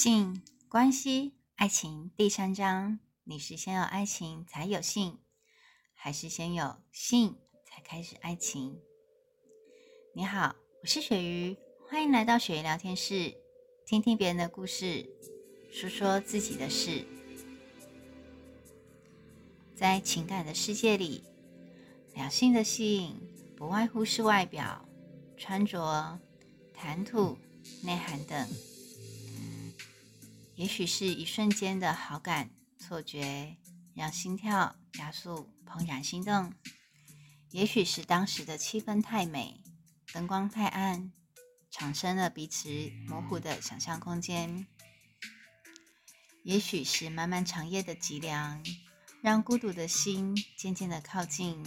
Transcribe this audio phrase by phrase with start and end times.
[0.00, 5.18] 性、关系、爱情第三章：你是先有爱情才有性，
[5.92, 7.36] 还是先有性
[7.66, 8.78] 才开始爱情？
[10.14, 11.56] 你好，我是鳕鱼，
[11.88, 13.34] 欢迎来到鳕鱼聊天室，
[13.84, 15.04] 听听别人的故事，
[15.72, 17.04] 说说自己的事。
[19.74, 21.24] 在情感的世界里，
[22.14, 23.16] 两性的吸引
[23.56, 24.88] 不外乎是外表、
[25.36, 26.20] 穿着、
[26.72, 27.36] 谈吐、
[27.82, 28.48] 内涵等。
[30.58, 33.56] 也许是一瞬间的好感错觉，
[33.94, 36.50] 让心跳加速，怦然心动；
[37.52, 39.62] 也许是当时的气氛太美，
[40.12, 41.12] 灯光太暗，
[41.70, 42.68] 产生了彼此
[43.06, 44.66] 模糊的想象空间；
[46.42, 48.60] 也许是漫漫长夜的寂凉，
[49.22, 51.64] 让孤独的心渐渐的靠近，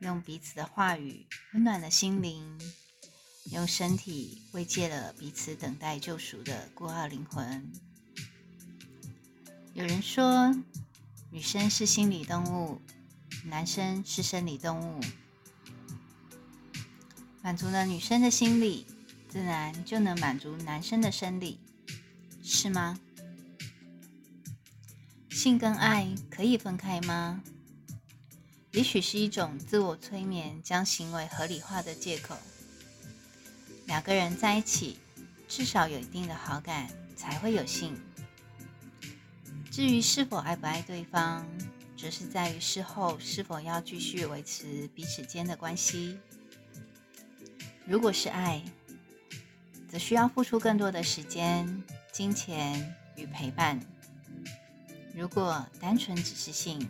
[0.00, 2.60] 用彼此的话语温暖了心灵，
[3.52, 7.72] 用身体慰藉了彼此等待救赎的孤傲灵魂。
[9.80, 10.54] 有人说，
[11.30, 12.82] 女生是心理动物，
[13.46, 15.00] 男生是生理动物。
[17.40, 18.86] 满足了女生的心理，
[19.30, 21.58] 自然就能满足男生的生理，
[22.42, 23.00] 是吗？
[25.30, 27.42] 性跟爱可以分开吗？
[28.72, 32.36] 也许是一种自我催眠，将行为合理化的借口。
[33.86, 34.98] 两个人在一起，
[35.48, 37.98] 至少有一定的好感，才会有性。
[39.70, 41.46] 至于是否爱不爱对方，
[41.96, 46.18] 则是在于事后是否要继续维持彼此间的关系。
[47.86, 48.62] 如果是爱，
[49.88, 53.78] 则需要付出更多的时间、金钱与陪伴；
[55.14, 56.84] 如果单纯只是性，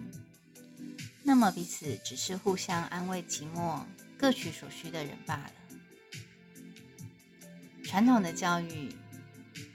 [1.22, 3.82] 那么彼此只是互相安慰寂寞、
[4.18, 5.52] 各取所需的人罢了。
[7.84, 8.94] 传统的教育，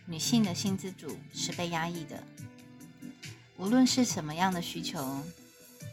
[0.08, 2.24] 女性的性自主是被压抑的。
[3.58, 5.24] 无论是什么样的需求，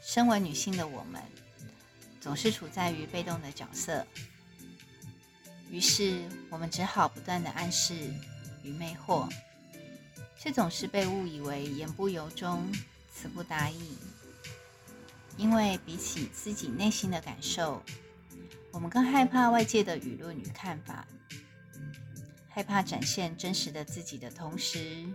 [0.02, 1.22] 身为女性的我们，
[2.20, 4.06] 总是处在于被动的角色。
[5.70, 7.94] 于是，我们只好不断的暗示
[8.62, 9.30] 与魅惑，
[10.36, 12.70] 却总是被误以为言不由衷、
[13.12, 13.96] 词不达意。
[15.38, 17.82] 因为比起自己内心的感受，
[18.70, 21.06] 我们更害怕外界的舆论与看法，
[22.50, 25.06] 害怕展现真实的自己的同时。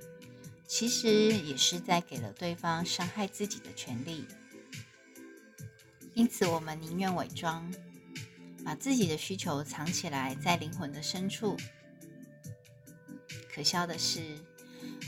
[0.68, 4.28] 其实也是在给了对方伤害自己的权利，
[6.14, 7.74] 因此我们宁愿伪装，
[8.66, 11.56] 把自己的需求藏起来在灵魂的深处。
[13.50, 14.22] 可笑的是，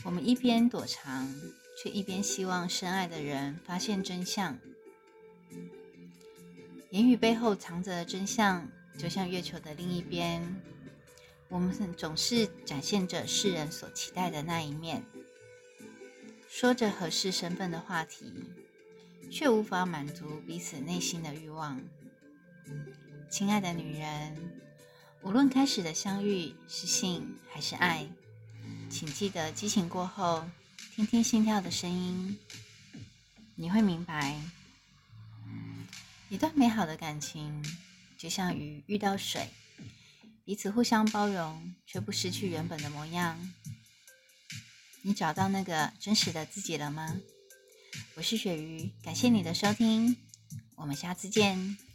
[0.03, 1.29] 我们一边躲藏，
[1.77, 4.57] 却一边希望深爱的人发现真相。
[6.89, 8.67] 言语背后藏着的真相，
[8.97, 10.55] 就像月球的另一边，
[11.49, 15.03] 我们总是展现着世人所期待的那一面。
[16.49, 18.33] 说着合适身份的话题，
[19.31, 21.79] 却无法满足彼此内心的欲望。
[23.29, 24.51] 亲爱的女人，
[25.21, 28.09] 无论开始的相遇是性还是爱，
[28.89, 30.43] 请记得激情过后，
[30.95, 32.39] 听听心跳的声音，
[33.53, 34.41] 你会明白，
[36.29, 37.63] 一段美好的感情
[38.17, 39.49] 就像鱼遇到水，
[40.43, 43.39] 彼此互相包容，却不失去原本的模样。
[45.01, 47.15] 你找到那个真实的自己了吗？
[48.15, 50.17] 我是雪鱼，感谢你的收听，
[50.75, 51.88] 我们下次见。